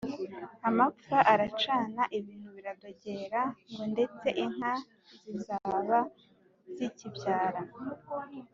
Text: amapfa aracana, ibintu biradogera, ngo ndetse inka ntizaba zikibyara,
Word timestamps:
amapfa 0.69 1.17
aracana, 1.33 2.03
ibintu 2.17 2.49
biradogera, 2.55 3.41
ngo 3.71 3.83
ndetse 3.93 4.27
inka 4.43 4.71
ntizaba 5.29 5.99
zikibyara, 6.75 7.61